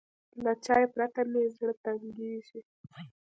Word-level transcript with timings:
له 0.43 0.51
چای 0.65 0.83
پرته 0.93 1.21
مې 1.31 1.43
زړه 1.57 1.73
تنګېږي. 1.83 2.59